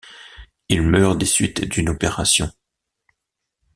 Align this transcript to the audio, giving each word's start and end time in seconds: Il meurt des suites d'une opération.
Il 0.67 0.81
meurt 0.81 1.15
des 1.19 1.27
suites 1.27 1.63
d'une 1.63 1.87
opération. 1.89 2.49